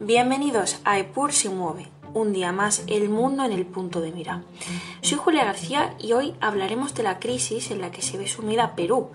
[0.00, 4.42] Bienvenidos a Epur se mueve, un día más el mundo en el punto de mira.
[5.00, 8.74] Soy Julia García y hoy hablaremos de la crisis en la que se ve sumida
[8.74, 9.10] Perú,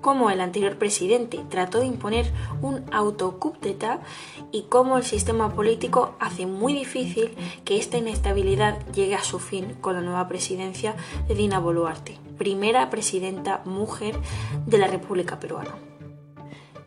[0.00, 3.56] cómo el anterior presidente trató de imponer un autocoup
[4.50, 7.34] y cómo el sistema político hace muy difícil
[7.64, 10.96] que esta inestabilidad llegue a su fin con la nueva presidencia
[11.28, 14.16] de Dina Boluarte, primera presidenta mujer
[14.66, 15.91] de la República Peruana.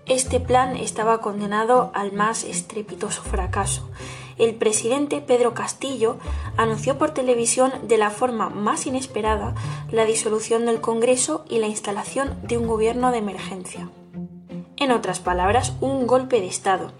[0.07, 3.89] Este plan estaba condenado al más estrepitoso fracaso.
[4.37, 6.17] El presidente Pedro Castillo
[6.57, 9.55] anunció por televisión de la forma más inesperada
[9.91, 13.89] la disolución del Congreso y la instalación de un gobierno de emergencia.
[14.77, 16.91] En otras palabras, un golpe de Estado.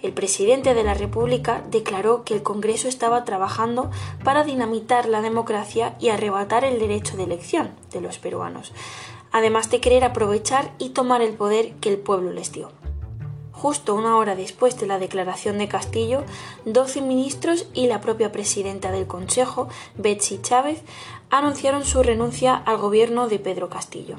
[0.00, 3.90] El presidente de la República declaró que el Congreso estaba trabajando
[4.22, 8.72] para dinamitar la democracia y arrebatar el derecho de elección de los peruanos,
[9.32, 12.70] además de querer aprovechar y tomar el poder que el pueblo les dio.
[13.50, 16.24] Justo una hora después de la declaración de Castillo,
[16.64, 20.82] 12 ministros y la propia presidenta del Consejo, Betsy Chávez,
[21.30, 24.16] anunciaron su renuncia al gobierno de Pedro Castillo.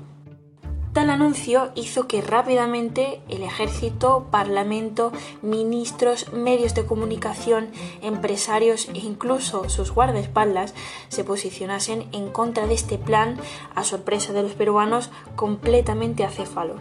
[0.94, 7.70] Tal anuncio hizo que rápidamente el ejército, parlamento, ministros, medios de comunicación,
[8.04, 10.76] empresarios e incluso sus guardaespaldas
[11.10, 13.40] se posicionasen en contra de este plan,
[13.74, 16.76] a sorpresa de los peruanos, completamente acéfalo.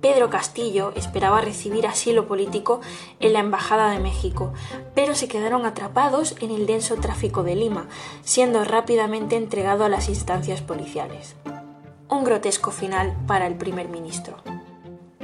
[0.00, 2.80] Pedro Castillo esperaba recibir asilo político
[3.18, 4.52] en la Embajada de México,
[4.94, 7.88] pero se quedaron atrapados en el denso tráfico de Lima,
[8.22, 11.34] siendo rápidamente entregado a las instancias policiales
[12.08, 14.36] un grotesco final para el primer ministro.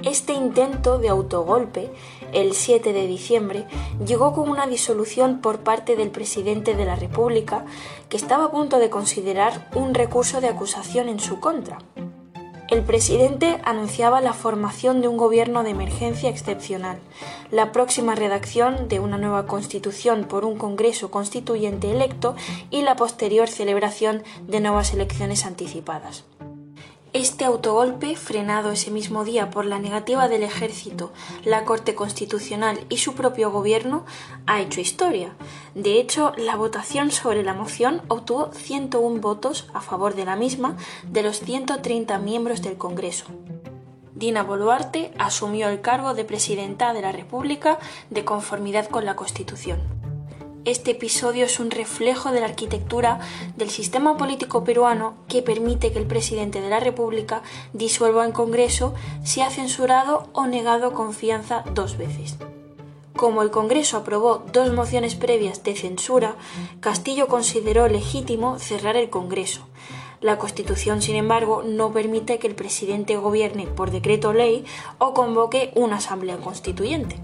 [0.05, 1.91] Este intento de autogolpe,
[2.33, 3.67] el 7 de diciembre,
[4.05, 7.65] llegó con una disolución por parte del presidente de la República,
[8.09, 11.79] que estaba a punto de considerar un recurso de acusación en su contra.
[12.69, 16.99] El presidente anunciaba la formación de un gobierno de emergencia excepcional,
[17.51, 22.35] la próxima redacción de una nueva constitución por un Congreso constituyente electo
[22.71, 26.25] y la posterior celebración de nuevas elecciones anticipadas.
[27.15, 31.13] Este autogolpe, frenado ese mismo día por la negativa del ejército,
[31.45, 34.07] la Corte Constitucional y su propio gobierno,
[34.47, 35.35] ha hecho historia.
[35.75, 40.79] De hecho, la votación sobre la moción obtuvo 101 votos a favor de la misma
[41.07, 43.27] de los 130 miembros del Congreso.
[44.15, 47.79] Dina Boluarte asumió el cargo de presidenta de la República
[48.09, 50.02] de conformidad con la Constitución.
[50.65, 53.19] Este episodio es un reflejo de la arquitectura
[53.57, 57.43] del sistema político peruano que permite que el presidente de la República
[57.73, 62.37] disuelva en Congreso si ha censurado o negado confianza dos veces.
[63.17, 66.37] Como el Congreso aprobó dos mociones previas de censura,
[66.79, 69.67] Castillo consideró legítimo cerrar el Congreso.
[70.21, 74.65] La Constitución, sin embargo, no permite que el presidente gobierne por decreto ley
[74.99, 77.17] o convoque una asamblea constituyente.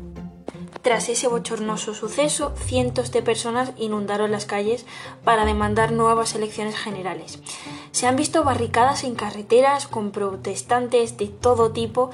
[0.89, 4.87] Tras ese bochornoso suceso, cientos de personas inundaron las calles
[5.23, 7.41] para demandar nuevas elecciones generales.
[7.91, 12.09] Se han visto barricadas en carreteras con protestantes de todo tipo,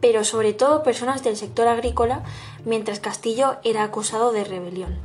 [0.00, 2.22] pero sobre todo personas del sector agrícola,
[2.64, 5.00] mientras Castillo era acusado de rebelión.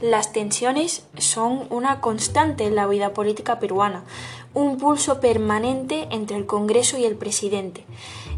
[0.00, 4.02] Las tensiones son una constante en la vida política peruana,
[4.54, 7.84] un pulso permanente entre el Congreso y el presidente.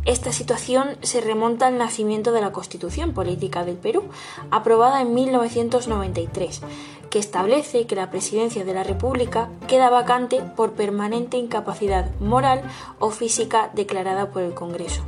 [0.04, 4.02] Esta situación se remonta al nacimiento de la Constitución Política del Perú,
[4.50, 6.60] aprobada en 1993,
[7.08, 12.62] que establece que la presidencia de la República queda vacante por permanente incapacidad moral
[12.98, 15.02] o física declarada por el Congreso.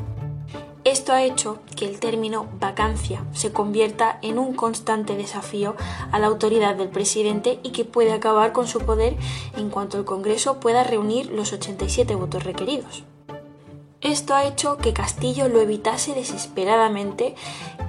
[0.85, 5.75] Esto ha hecho que el término vacancia se convierta en un constante desafío
[6.11, 9.17] a la autoridad del presidente y que puede acabar con su poder
[9.59, 13.05] en cuanto el Congreso pueda reunir los 87 votos requeridos.
[14.03, 17.35] Esto ha hecho que Castillo lo evitase desesperadamente,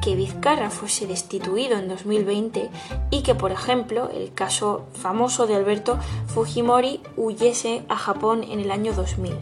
[0.01, 2.69] que Vizcarra fuese destituido en 2020
[3.09, 8.72] y que, por ejemplo, el caso famoso de Alberto Fujimori huyese a Japón en el
[8.72, 9.34] año 2000.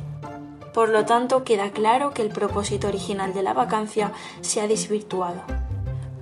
[0.74, 4.12] Por lo tanto, queda claro que el propósito original de la vacancia
[4.42, 5.44] se ha desvirtuado.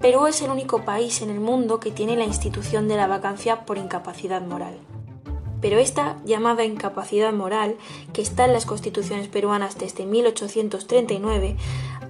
[0.02, 3.66] Perú es el único país en el mundo que tiene la institución de la vacancia
[3.66, 4.78] por incapacidad moral
[5.64, 7.78] pero esta llamada incapacidad moral,
[8.12, 11.56] que está en las constituciones peruanas desde 1839,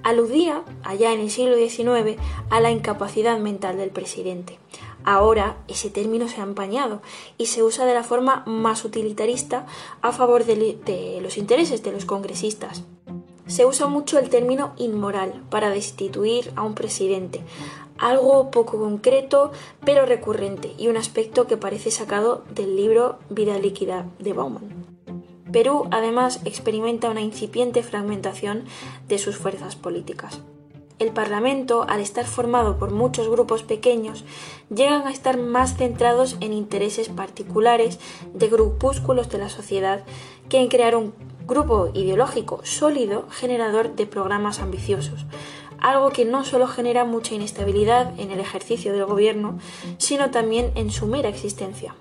[0.02, 2.20] aludía, allá en el siglo XIX,
[2.50, 4.58] a la incapacidad mental del presidente.
[5.04, 7.00] Ahora ese término se ha empañado
[7.38, 9.66] y se usa de la forma más utilitarista
[10.02, 12.82] a favor de, los intereses de los congresistas.
[13.46, 17.40] Se usa mucho el término inmoral para destituir a un presidente,
[17.98, 19.52] algo poco concreto
[19.84, 24.84] pero recurrente y un aspecto que parece sacado del libro Vida líquida de Bauman.
[25.52, 28.64] Perú además experimenta una incipiente fragmentación
[29.06, 30.40] de sus fuerzas políticas.
[30.98, 34.24] el Parlamento, al estar formado por muchos grupos pequeños,
[34.74, 37.98] llegan a estar más centrados en intereses particulares
[38.32, 40.04] de grupúsculos de la sociedad
[40.48, 41.12] que en crear un
[41.46, 45.26] grupo ideológico sólido generador de programas ambiciosos,
[45.84, 49.58] algo que no solo genera mucha inestabilidad en el ejercicio del gobierno,
[49.98, 51.94] sino también en su mera existencia.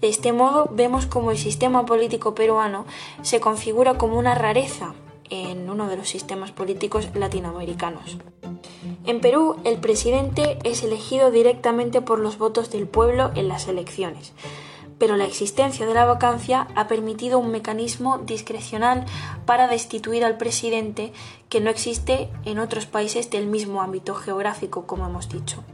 [0.00, 2.86] De este modo vemos cómo el sistema político peruano
[3.20, 4.94] se configura como una rareza
[5.28, 8.16] en uno de los sistemas políticos latinoamericanos.
[9.04, 14.32] En Perú, el presidente es elegido directamente por los votos del pueblo en las elecciones,
[15.00, 19.06] pero la existencia de la vacancia ha permitido un mecanismo discrecional
[19.46, 21.14] para destituir al presidente
[21.48, 25.64] que no existe en otros países del mismo ámbito geográfico, como hemos dicho.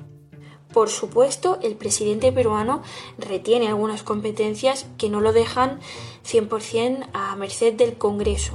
[0.73, 2.83] Por supuesto, el presidente peruano
[3.19, 5.81] retiene algunas competencias que no lo dejan
[6.25, 8.53] 100% a merced del Congreso,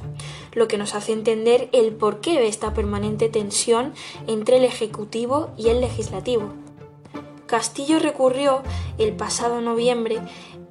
[0.53, 3.93] lo que nos hace entender el porqué de esta permanente tensión
[4.25, 6.53] entre el Ejecutivo y el Legislativo.
[7.51, 8.63] Castillo recurrió
[8.97, 10.19] el pasado noviembre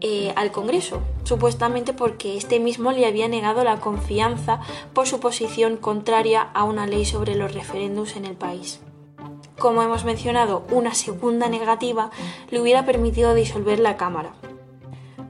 [0.00, 4.60] eh, al Congreso, supuestamente porque este mismo le había negado la confianza
[4.92, 8.80] por su posición contraria a una ley sobre los referéndums en el país
[9.60, 12.10] como hemos mencionado, una segunda negativa
[12.50, 14.32] le hubiera permitido disolver la Cámara.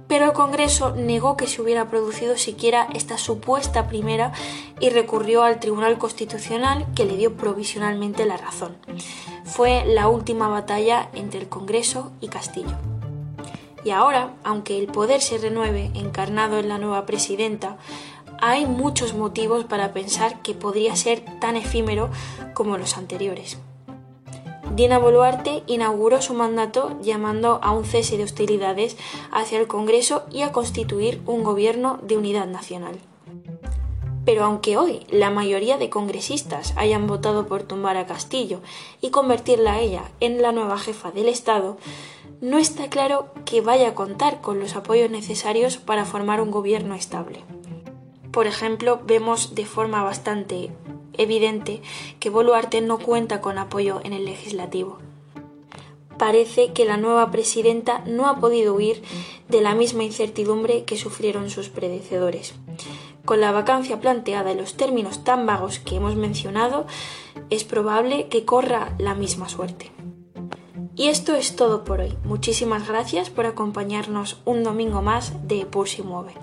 [0.08, 4.32] Pero el Congreso negó que se hubiera producido siquiera esta supuesta primera
[4.81, 8.76] y recurrió al Tribunal Constitucional que le dio provisionalmente la razón.
[9.44, 12.90] Fue la última batalla entre el Congreso y Castillo.
[13.85, 17.79] Y ahora, aunque el poder se renueve encarnado en la nueva presidenta,
[18.41, 22.11] hay muchos motivos para pensar que podría ser tan efímero
[22.55, 23.59] como los anteriores.
[24.75, 28.97] Dina Boluarte inauguró su mandato llamando a un cese de hostilidades
[29.32, 32.99] hacia el Congreso y a constituir un gobierno de unidad nacional.
[34.25, 38.61] Pero aunque hoy la mayoría de congresistas hayan votado por tumbar a Castillo
[39.00, 41.79] y convertirla a ella en la nueva jefa del Estado,
[42.41, 46.95] no está claro que vaya a contar con los apoyos necesarios para formar un gobierno
[46.95, 47.45] estable.
[48.33, 50.71] Por ejemplo, vemos de forma bastante
[51.15, 51.83] evidente
[52.19, 54.99] que Boluarte no cuenta con apoyo en el legislativo.
[56.17, 59.03] Parece que la nueva presidenta no ha podido huir
[59.49, 62.55] de la misma incertidumbre que sufrieron sus predecesores.
[63.25, 66.87] Con la vacancia planteada en los términos tan vagos que hemos mencionado,
[67.51, 69.91] es probable que corra la misma suerte.
[71.00, 72.12] Y esto es todo por hoy.
[72.25, 76.35] Muchísimas gracias por acompañarnos un domingo más de Pulse y Mueve.